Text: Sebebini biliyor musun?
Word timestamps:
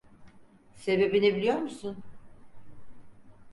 Sebebini 0.75 1.35
biliyor 1.35 1.55
musun? 1.57 2.03